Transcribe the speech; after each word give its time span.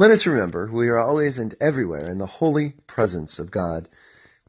Let 0.00 0.10
us 0.10 0.24
remember 0.24 0.66
we 0.72 0.88
are 0.88 0.96
always 0.96 1.38
and 1.38 1.54
everywhere 1.60 2.08
in 2.08 2.16
the 2.16 2.24
holy 2.40 2.70
presence 2.86 3.38
of 3.38 3.50
God. 3.50 3.86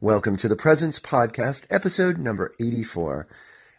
Welcome 0.00 0.38
to 0.38 0.48
the 0.48 0.56
Presence 0.56 0.98
Podcast, 0.98 1.66
episode 1.68 2.16
number 2.16 2.54
84. 2.58 3.28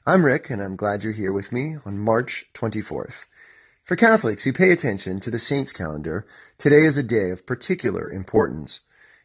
I'm 0.05 0.23
Rick, 0.23 0.51
and 0.51 0.61
I'm 0.61 0.75
glad 0.75 1.03
you're 1.03 1.13
here 1.13 1.31
with 1.31 1.51
me 1.51 1.77
on 1.83 1.97
March 1.97 2.45
24th. 2.53 3.25
For 3.83 3.95
Catholics 3.95 4.43
who 4.43 4.53
pay 4.53 4.69
attention 4.71 5.19
to 5.21 5.31
the 5.31 5.39
saints 5.39 5.73
calendar, 5.73 6.27
today 6.59 6.83
is 6.85 6.95
a 6.95 7.01
day 7.01 7.31
of 7.31 7.47
particular 7.47 8.07
importance. 8.07 8.81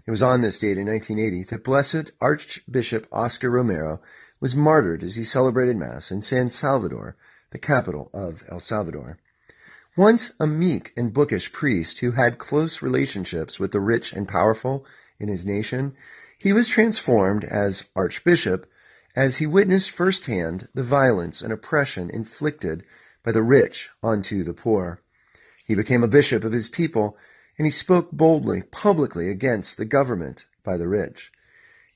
It 0.06 0.10
was 0.10 0.22
on 0.22 0.40
this 0.40 0.58
date 0.58 0.78
in 0.78 0.86
1980 0.86 1.50
that 1.50 1.64
Blessed 1.64 2.12
Archbishop 2.18 3.06
Oscar 3.12 3.50
Romero 3.50 4.00
was 4.40 4.56
martyred 4.56 5.02
as 5.02 5.16
he 5.16 5.24
celebrated 5.26 5.76
Mass 5.76 6.10
in 6.10 6.22
San 6.22 6.50
Salvador, 6.50 7.14
the 7.50 7.58
capital 7.58 8.08
of 8.14 8.42
El 8.48 8.60
Salvador. 8.60 9.18
Once 9.98 10.32
a 10.38 10.46
meek 10.46 10.92
and 10.96 11.12
bookish 11.12 11.50
priest 11.50 11.98
who 11.98 12.12
had 12.12 12.38
close 12.38 12.82
relationships 12.82 13.58
with 13.58 13.72
the 13.72 13.80
rich 13.80 14.12
and 14.12 14.29
powerful 14.29 14.86
in 15.18 15.26
his 15.29 15.44
nation, 15.44 15.93
he 16.39 16.52
was 16.52 16.68
transformed 16.68 17.43
as 17.43 17.82
archbishop 17.96 18.70
as 19.16 19.39
he 19.39 19.46
witnessed 19.46 19.90
firsthand 19.90 20.68
the 20.72 20.84
violence 20.84 21.42
and 21.42 21.53
oppression 21.53 22.08
inflicted 22.11 22.84
by 23.25 23.32
the 23.32 23.42
rich 23.42 23.90
onto 24.00 24.44
the 24.44 24.54
poor. 24.54 25.00
He 25.66 25.75
became 25.75 26.04
a 26.04 26.08
bishop 26.08 26.44
of 26.44 26.53
his 26.53 26.68
people, 26.68 27.18
and 27.58 27.67
he 27.67 27.72
spoke 27.72 28.12
boldly, 28.12 28.62
publicly 28.62 29.28
against 29.28 29.78
the 29.78 29.84
government 29.84 30.46
by 30.62 30.76
the 30.76 30.86
rich. 30.86 31.32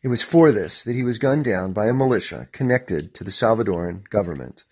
It 0.02 0.09
was 0.09 0.23
for 0.23 0.51
this 0.51 0.82
that 0.82 0.96
he 0.96 1.05
was 1.05 1.19
gunned 1.19 1.45
down 1.45 1.73
by 1.73 1.87
a 1.87 1.95
militia 1.95 2.48
connected 2.51 3.15
to 3.15 3.23
the 3.23 3.30
Salvadoran 3.30 4.10
government. 4.10 4.65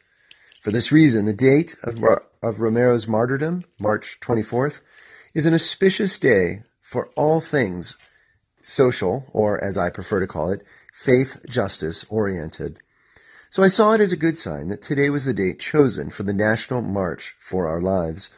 For 0.61 0.71
this 0.71 0.93
reason, 0.93 1.25
the 1.25 1.33
date 1.33 1.75
of, 1.83 1.95
mm-hmm. 1.95 2.47
of 2.47 2.61
Romero's 2.61 3.09
martyrdom, 3.09 3.63
March 3.81 4.21
24th, 4.21 4.83
is 5.33 5.47
an 5.47 5.55
auspicious 5.55 6.21
day 6.21 6.65
for 6.83 7.09
all 7.17 7.41
things 7.41 7.97
social, 8.61 9.25
or 9.33 9.63
as 9.65 9.79
I 9.79 9.89
prefer 9.89 10.21
to 10.21 10.27
call 10.27 10.51
it, 10.51 10.61
faith 10.93 11.41
justice 11.49 12.05
oriented. 12.11 12.77
So 13.49 13.63
I 13.63 13.69
saw 13.69 13.95
it 13.95 14.03
as 14.03 14.13
a 14.13 14.19
good 14.19 14.39
sign 14.39 14.69
that 14.69 14.83
today 14.83 15.09
was 15.09 15.25
the 15.25 15.33
date 15.33 15.61
chosen 15.61 16.11
for 16.11 16.25
the 16.25 16.35
National 16.35 16.83
March 16.83 17.35
for 17.39 17.67
Our 17.67 17.81
Lives. 17.81 18.35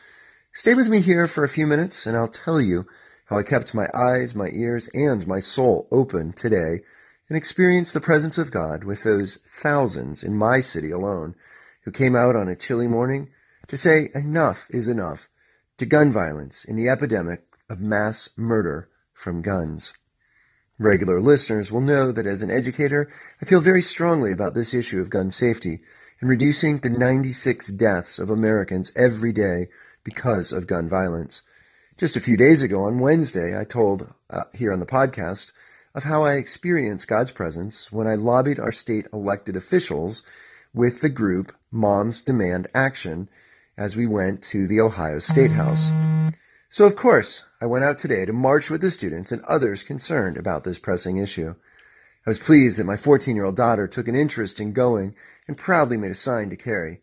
Stay 0.52 0.74
with 0.74 0.88
me 0.88 1.00
here 1.00 1.26
for 1.26 1.42
a 1.42 1.48
few 1.48 1.66
minutes 1.66 2.06
and 2.06 2.16
I'll 2.16 2.28
tell 2.28 2.60
you 2.60 2.86
how 3.26 3.38
I 3.38 3.42
kept 3.42 3.74
my 3.74 3.88
eyes, 3.92 4.32
my 4.32 4.48
ears, 4.52 4.88
and 4.94 5.26
my 5.26 5.40
soul 5.40 5.88
open 5.90 6.34
today 6.34 6.82
and 7.28 7.36
experienced 7.36 7.94
the 7.94 8.00
presence 8.00 8.38
of 8.38 8.52
God 8.52 8.84
with 8.84 9.02
those 9.02 9.38
thousands 9.38 10.22
in 10.22 10.36
my 10.36 10.60
city 10.60 10.92
alone 10.92 11.34
who 11.82 11.90
came 11.90 12.14
out 12.14 12.36
on 12.36 12.48
a 12.48 12.56
chilly 12.56 12.88
morning 12.88 13.28
to 13.68 13.76
say 13.76 14.10
enough 14.14 14.66
is 14.70 14.88
enough 14.88 15.28
to 15.78 15.86
gun 15.86 16.12
violence 16.12 16.64
in 16.64 16.76
the 16.76 16.88
epidemic 16.88 17.44
of 17.68 17.80
mass 17.80 18.30
murder 18.36 18.88
from 19.12 19.42
guns. 19.42 19.94
Regular 20.78 21.20
listeners 21.20 21.70
will 21.70 21.80
know 21.80 22.12
that 22.12 22.26
as 22.26 22.42
an 22.42 22.50
educator, 22.50 23.08
I 23.40 23.44
feel 23.44 23.60
very 23.60 23.82
strongly 23.82 24.32
about 24.32 24.54
this 24.54 24.74
issue 24.74 25.00
of 25.00 25.10
gun 25.10 25.30
safety 25.30 25.82
and 26.20 26.28
reducing 26.28 26.78
the 26.78 26.90
96 26.90 27.68
deaths 27.68 28.18
of 28.18 28.30
Americans 28.30 28.92
every 28.96 29.32
day 29.32 29.68
because 30.04 30.52
of 30.52 30.66
gun 30.66 30.88
violence. 30.88 31.42
Just 31.96 32.16
a 32.16 32.20
few 32.20 32.36
days 32.36 32.62
ago 32.62 32.82
on 32.82 32.98
Wednesday, 32.98 33.58
I 33.58 33.64
told 33.64 34.12
uh, 34.30 34.44
here 34.54 34.72
on 34.72 34.80
the 34.80 34.86
podcast 34.86 35.52
of 35.94 36.04
how 36.04 36.24
I 36.24 36.34
experienced 36.34 37.08
God's 37.08 37.32
presence 37.32 37.92
when 37.92 38.06
I 38.06 38.14
lobbied 38.14 38.58
our 38.58 38.72
state 38.72 39.06
elected 39.12 39.56
officials 39.56 40.24
with 40.74 41.00
the 41.00 41.10
group 41.10 41.52
Moms 41.72 42.22
Demand 42.22 42.68
Action 42.74 43.28
as 43.76 43.96
we 43.96 44.06
went 44.06 44.42
to 44.42 44.66
the 44.66 44.80
Ohio 44.80 45.18
State 45.18 45.50
House. 45.50 45.90
So, 46.68 46.84
of 46.84 46.94
course, 46.94 47.46
I 47.60 47.66
went 47.66 47.84
out 47.84 47.98
today 47.98 48.24
to 48.24 48.32
march 48.32 48.70
with 48.70 48.82
the 48.82 48.90
students 48.90 49.32
and 49.32 49.42
others 49.42 49.82
concerned 49.82 50.36
about 50.36 50.64
this 50.64 50.78
pressing 50.78 51.16
issue. 51.16 51.54
I 52.24 52.30
was 52.30 52.38
pleased 52.38 52.78
that 52.78 52.84
my 52.84 52.96
14 52.96 53.34
year 53.34 53.46
old 53.46 53.56
daughter 53.56 53.88
took 53.88 54.06
an 54.06 54.14
interest 54.14 54.60
in 54.60 54.72
going 54.72 55.14
and 55.48 55.58
proudly 55.58 55.96
made 55.96 56.12
a 56.12 56.14
sign 56.14 56.50
to 56.50 56.56
carry. 56.56 57.02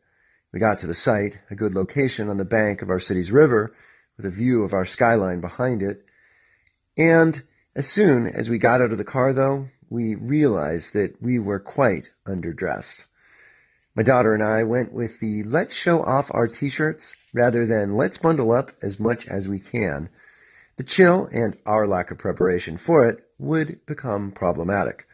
We 0.54 0.60
got 0.60 0.80
to 0.80 0.88
the 0.88 0.94
site, 0.94 1.42
a 1.50 1.56
good 1.56 1.74
location 1.74 2.30
on 2.30 2.38
the 2.38 2.46
bank 2.46 2.82
of 2.82 2.90
our 2.90 3.00
city's 3.00 3.32
river, 3.32 3.74
with 4.18 4.26
a 4.26 4.32
view 4.32 4.64
of 4.64 4.74
our 4.74 4.86
skyline 4.86 5.42
behind 5.42 5.84
it. 5.84 6.06
And 6.98 7.42
as 7.76 7.88
soon 7.88 8.28
as 8.28 8.50
we 8.50 8.58
got 8.58 8.82
out 8.82 8.92
of 8.92 8.98
the 8.98 9.04
car, 9.04 9.34
though, 9.34 9.70
we 9.90 10.16
realized 10.16 10.94
that 10.94 11.22
we 11.22 11.38
were 11.38 11.60
quite 11.60 12.12
underdressed. 12.26 13.09
My 13.96 14.04
daughter 14.04 14.34
and 14.34 14.44
I 14.44 14.64
went 14.64 14.94
with 14.94 15.20
the 15.20 15.44
let's 15.44 15.76
show 15.76 16.04
off 16.04 16.32
our 16.34 16.48
t-shirts 16.48 17.16
rather 17.34 17.66
than 17.66 17.94
let's 17.94 18.18
bundle 18.18 18.52
up 18.52 18.72
as 18.82 19.00
much 19.00 19.28
as 19.28 19.48
we 19.48 19.60
can. 19.60 20.10
The 20.78 20.84
chill 20.84 21.28
and 21.34 21.58
our 21.66 21.86
lack 21.86 22.12
of 22.12 22.18
preparation 22.18 22.78
for 22.78 23.06
it 23.06 23.26
would 23.38 23.86
become 23.86 24.32
problematic. 24.32 25.06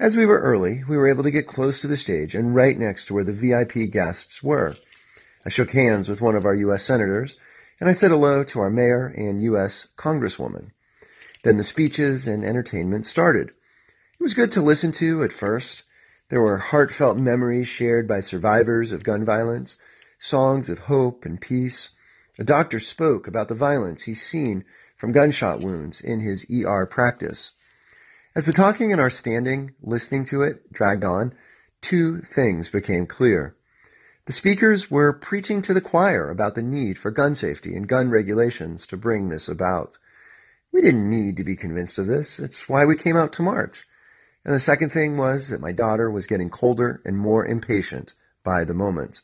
As 0.00 0.16
we 0.16 0.26
were 0.26 0.40
early, 0.40 0.84
we 0.88 0.96
were 0.96 1.08
able 1.08 1.24
to 1.24 1.30
get 1.30 1.46
close 1.46 1.80
to 1.80 1.86
the 1.86 1.96
stage 1.96 2.34
and 2.34 2.54
right 2.54 2.78
next 2.78 3.06
to 3.06 3.14
where 3.14 3.24
the 3.24 3.32
VIP 3.32 3.90
guests 3.90 4.42
were. 4.42 4.76
I 5.44 5.48
shook 5.48 5.72
hands 5.72 6.08
with 6.08 6.20
one 6.20 6.36
of 6.36 6.44
our 6.44 6.54
U.S. 6.54 6.84
senators, 6.84 7.36
and 7.80 7.88
I 7.88 7.92
said 7.92 8.10
hello 8.10 8.44
to 8.44 8.60
our 8.60 8.70
mayor 8.70 9.06
and 9.06 9.42
U.S. 9.42 9.88
congresswoman. 9.96 10.70
Then 11.42 11.56
the 11.56 11.64
speeches 11.64 12.26
and 12.26 12.44
entertainment 12.44 13.06
started. 13.06 13.48
It 13.48 14.22
was 14.22 14.34
good 14.34 14.52
to 14.52 14.60
listen 14.60 14.92
to 14.92 15.22
at 15.22 15.32
first. 15.32 15.84
There 16.30 16.42
were 16.42 16.58
heartfelt 16.58 17.16
memories 17.16 17.68
shared 17.68 18.06
by 18.06 18.20
survivors 18.20 18.92
of 18.92 19.02
gun 19.02 19.24
violence, 19.24 19.78
songs 20.18 20.68
of 20.68 20.80
hope 20.80 21.24
and 21.24 21.40
peace. 21.40 21.90
A 22.38 22.44
doctor 22.44 22.78
spoke 22.78 23.26
about 23.26 23.48
the 23.48 23.54
violence 23.54 24.02
he's 24.02 24.20
seen 24.20 24.64
from 24.94 25.12
gunshot 25.12 25.60
wounds 25.60 26.02
in 26.02 26.20
his 26.20 26.44
ER 26.50 26.84
practice. 26.84 27.52
As 28.34 28.44
the 28.44 28.52
talking 28.52 28.92
and 28.92 29.00
our 29.00 29.08
standing, 29.08 29.74
listening 29.80 30.24
to 30.24 30.42
it, 30.42 30.70
dragged 30.70 31.02
on, 31.02 31.32
two 31.80 32.20
things 32.20 32.68
became 32.68 33.06
clear. 33.06 33.56
The 34.26 34.32
speakers 34.32 34.90
were 34.90 35.14
preaching 35.14 35.62
to 35.62 35.72
the 35.72 35.80
choir 35.80 36.28
about 36.28 36.54
the 36.54 36.62
need 36.62 36.98
for 36.98 37.10
gun 37.10 37.34
safety 37.34 37.74
and 37.74 37.88
gun 37.88 38.10
regulations 38.10 38.86
to 38.88 38.98
bring 38.98 39.30
this 39.30 39.48
about. 39.48 39.96
We 40.72 40.82
didn't 40.82 41.08
need 41.08 41.38
to 41.38 41.44
be 41.44 41.56
convinced 41.56 41.96
of 41.96 42.06
this. 42.06 42.38
It's 42.38 42.68
why 42.68 42.84
we 42.84 42.96
came 42.96 43.16
out 43.16 43.32
to 43.34 43.42
march. 43.42 43.86
And 44.48 44.54
the 44.54 44.60
second 44.60 44.92
thing 44.92 45.18
was 45.18 45.50
that 45.50 45.60
my 45.60 45.72
daughter 45.72 46.10
was 46.10 46.26
getting 46.26 46.48
colder 46.48 47.02
and 47.04 47.18
more 47.18 47.44
impatient 47.44 48.14
by 48.42 48.64
the 48.64 48.72
moment. 48.72 49.20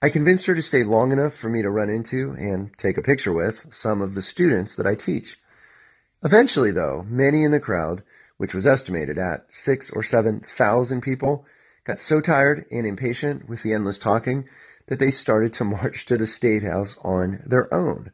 I 0.00 0.10
convinced 0.10 0.46
her 0.46 0.54
to 0.54 0.62
stay 0.62 0.84
long 0.84 1.10
enough 1.10 1.34
for 1.34 1.48
me 1.48 1.60
to 1.60 1.70
run 1.70 1.90
into 1.90 2.36
and 2.38 2.72
take 2.78 2.96
a 2.96 3.02
picture 3.02 3.32
with 3.32 3.66
some 3.74 4.00
of 4.00 4.14
the 4.14 4.22
students 4.22 4.76
that 4.76 4.86
I 4.86 4.94
teach. 4.94 5.38
Eventually, 6.22 6.70
though, 6.70 7.04
many 7.08 7.42
in 7.42 7.50
the 7.50 7.58
crowd, 7.58 8.04
which 8.36 8.54
was 8.54 8.64
estimated 8.64 9.18
at 9.18 9.52
six 9.52 9.90
or 9.90 10.04
seven 10.04 10.38
thousand 10.38 11.00
people, 11.00 11.44
got 11.82 11.98
so 11.98 12.20
tired 12.20 12.64
and 12.70 12.86
impatient 12.86 13.48
with 13.48 13.64
the 13.64 13.74
endless 13.74 13.98
talking 13.98 14.48
that 14.86 15.00
they 15.00 15.10
started 15.10 15.52
to 15.54 15.64
march 15.64 16.06
to 16.06 16.16
the 16.16 16.26
State 16.26 16.62
House 16.62 16.96
on 17.02 17.42
their 17.44 17.74
own. 17.74 18.12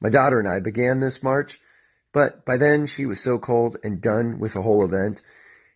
My 0.00 0.08
daughter 0.08 0.38
and 0.38 0.46
I 0.46 0.60
began 0.60 1.00
this 1.00 1.20
march, 1.20 1.60
but 2.12 2.44
by 2.44 2.56
then 2.56 2.86
she 2.86 3.06
was 3.06 3.18
so 3.18 3.40
cold 3.40 3.76
and 3.82 4.00
done 4.00 4.38
with 4.38 4.54
the 4.54 4.62
whole 4.62 4.84
event 4.84 5.20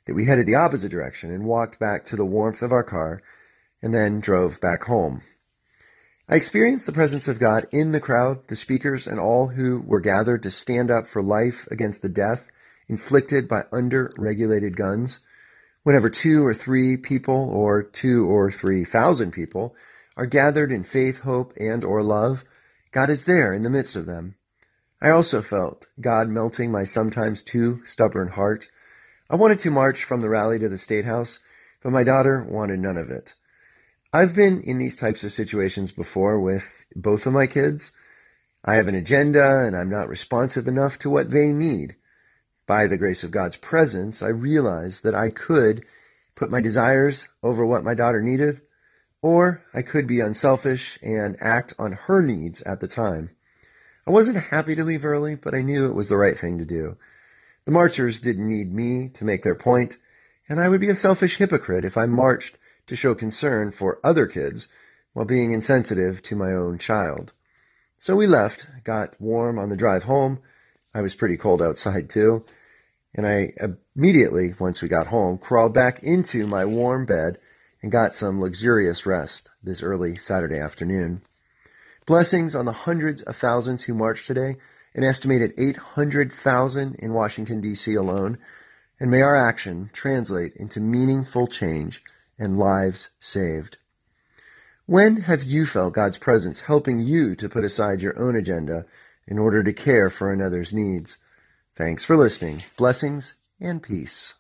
that 0.07 0.15
we 0.15 0.27
headed 0.27 0.47
the 0.47 0.55
opposite 0.55 0.91
direction 0.91 1.31
and 1.31 1.45
walked 1.45 1.79
back 1.79 2.05
to 2.07 2.17
the 2.17 2.25
warmth 2.25 2.63
of 2.63 2.73
our 2.73 2.85
car 2.85 3.23
and 3.81 3.93
then 3.93 4.21
drove 4.21 4.61
back 4.61 4.85
home. 4.85 5.23
I 6.29 6.37
experienced 6.37 6.87
the 6.87 6.93
presence 6.93 7.29
of 7.29 7.39
God 7.39 7.67
in 7.73 7.93
the 7.93 8.01
crowd, 8.01 8.47
the 8.49 8.57
speakers, 8.57 9.07
and 9.07 9.21
all 9.21 9.49
who 9.49 9.81
were 9.81 10.01
gathered 10.01 10.43
to 10.45 10.51
stand 10.51 10.91
up 10.91 11.07
for 11.07 11.23
life 11.23 11.67
against 11.71 12.03
the 12.03 12.09
death 12.09 12.49
inflicted 12.89 13.49
by 13.49 13.65
under-regulated 13.73 14.77
guns. 14.77 15.21
Whenever 15.83 16.09
two 16.09 16.45
or 16.47 16.55
three 16.55 16.97
people, 16.97 17.51
or 17.51 17.83
two 17.83 18.27
or 18.27 18.51
three 18.51 18.85
thousand 18.85 19.33
people, 19.33 19.75
are 20.17 20.27
gathered 20.27 20.73
in 20.73 20.85
faith, 20.85 21.19
hope, 21.19 21.53
and 21.59 21.85
or 21.85 22.03
love, 22.03 22.45
God 22.93 23.11
is 23.11 23.25
there 23.25 23.53
in 23.53 23.63
the 23.63 23.71
midst 23.71 23.97
of 23.97 24.07
them. 24.07 24.37
I 25.01 25.11
also 25.11 25.43
felt 25.43 25.89
God 26.01 26.29
melting 26.29 26.71
my 26.71 26.85
sometimes 26.85 27.43
too 27.43 27.81
stubborn 27.85 28.29
heart. 28.29 28.71
I 29.33 29.37
wanted 29.37 29.61
to 29.61 29.71
march 29.71 30.05
from 30.05 30.21
the 30.21 30.29
rally 30.29 30.59
to 30.59 30.69
the 30.69 30.77
State 30.77 31.07
House, 31.07 31.39
but 31.83 31.91
my 31.91 32.05
daughter 32.05 32.47
wanted 32.47 32.81
none 32.81 32.99
of 32.99 33.09
it. 33.09 33.33
I've 34.13 34.35
been 34.35 34.61
in 34.61 34.77
these 34.77 34.95
types 34.95 35.25
of 35.25 35.33
situations 35.33 35.91
before 35.91 36.39
with 36.39 36.85
both 36.95 37.27
of 37.27 37.33
my 37.33 37.47
kids. 37.47 37.93
I 38.63 38.75
have 38.75 38.89
an 38.89 38.95
agenda 38.95 39.65
and 39.65 39.75
I'm 39.75 39.89
not 39.89 40.11
responsive 40.11 40.69
enough 40.69 40.99
to 40.99 41.09
what 41.09 41.31
they 41.31 41.51
need. 41.51 41.97
By 42.67 42.87
the 42.87 42.99
grace 42.99 43.25
of 43.25 43.31
God's 43.31 43.57
presence, 43.57 44.23
I 44.23 44.29
realized 44.29 45.03
that 45.05 45.15
I 45.15 45.31
could 45.31 45.87
put 46.35 46.51
my 46.51 46.61
desires 46.61 47.27
over 47.43 47.65
what 47.65 47.85
my 47.85 47.95
daughter 47.95 48.21
needed, 48.21 48.61
or 49.23 49.65
I 49.73 49.81
could 49.81 50.07
be 50.07 50.21
unselfish 50.21 50.99
and 51.03 51.39
act 51.41 51.73
on 51.79 51.93
her 51.93 52.21
needs 52.21 52.61
at 52.63 52.81
the 52.81 52.89
time. 52.89 53.31
I 54.07 54.11
wasn't 54.11 54.45
happy 54.45 54.75
to 54.75 54.85
leave 54.85 55.07
early, 55.07 55.37
but 55.37 55.55
I 55.55 55.63
knew 55.63 55.87
it 55.87 55.95
was 55.95 56.11
the 56.11 56.19
right 56.19 56.39
thing 56.39 56.59
to 56.59 56.67
do. 56.67 56.99
The 57.65 57.73
marchers 57.73 58.21
didn't 58.21 58.49
need 58.49 58.73
me 58.73 59.09
to 59.11 59.25
make 59.25 59.43
their 59.43 59.55
point, 59.55 59.97
and 60.49 60.61
I 60.61 60.69
would 60.69 60.81
be 60.81 60.91
a 60.91 60.95
selfish 60.95 61.37
hypocrite 61.37 61.85
if 61.85 61.97
I 61.97 62.07
marched 62.07 62.59
to 62.89 62.97
show 62.97 63.15
concern 63.15 63.71
for 63.71 64.01
other 64.03 64.27
kids 64.27 64.69
while 65.13 65.27
being 65.27 65.53
insensitive 65.53 66.23
to 66.23 66.37
my 66.37 66.53
own 66.53 66.79
child. 66.79 67.33
So 67.99 68.17
we 68.17 68.27
left, 68.27 68.67
got 68.83 69.21
warm 69.21 69.59
on 69.59 69.69
the 69.69 69.77
drive 69.77 70.05
home. 70.05 70.41
I 70.93 71.03
was 71.03 71.15
pretty 71.15 71.37
cold 71.37 71.63
outside 71.63 72.11
too. 72.11 72.45
And 73.15 73.27
I 73.27 73.53
immediately, 73.95 74.55
once 74.59 74.83
we 74.83 74.89
got 74.89 75.07
home, 75.09 75.39
crawled 75.39 75.75
back 75.75 76.03
into 76.03 76.47
my 76.47 76.65
warm 76.65 77.05
bed 77.05 77.39
and 77.83 77.93
got 77.93 78.15
some 78.15 78.41
luxurious 78.41 79.07
rest 79.07 79.51
this 79.63 79.83
early 79.83 80.17
Saturday 80.17 80.59
afternoon. 80.59 81.23
Blessings 82.07 82.55
on 82.57 82.65
the 82.65 82.73
hundreds 82.73 83.23
of 83.23 83.37
thousands 83.37 83.85
who 83.85 83.95
marched 83.95 84.27
today, 84.27 84.57
an 84.95 85.05
estimated 85.05 85.55
800,000 85.57 86.95
in 86.97 87.13
Washington, 87.13 87.61
D.C. 87.61 87.95
alone, 87.95 88.39
and 89.01 89.11
may 89.11 89.23
our 89.23 89.37
action 89.37 89.91
translate 89.93 90.55
into 90.57 90.81
meaningful 90.81 91.47
change 91.47 92.05
and 92.39 92.57
lives 92.57 93.11
saved. 93.19 93.79
When 94.87 95.23
have 95.23 95.43
you 95.43 95.65
felt 95.65 95.95
God's 95.95 96.19
presence 96.19 96.63
helping 96.63 97.01
you 97.01 97.35
to 97.37 97.49
put 97.49 97.65
aside 97.65 98.03
your 98.03 98.19
own 98.19 98.37
agenda 98.37 98.85
in 99.27 99.39
order 99.39 99.63
to 99.63 99.73
care 99.73 100.11
for 100.11 100.31
another's 100.31 100.73
needs? 100.73 101.19
Thanks 101.75 102.05
for 102.05 102.17
listening. 102.17 102.63
Blessings 102.77 103.35
and 103.61 103.83
peace. 103.83 104.35